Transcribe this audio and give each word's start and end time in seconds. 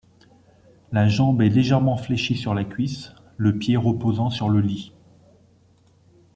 La 0.91 1.07
jambe 1.07 1.43
est 1.43 1.49
légèrement 1.49 1.95
fléchie 1.95 2.35
sur 2.35 2.55
la 2.55 2.63
cuisse, 2.63 3.13
le 3.37 3.59
pied 3.59 3.77
reposant 3.77 4.31
sur 4.31 4.49
le 4.49 4.59
lit. 4.59 4.93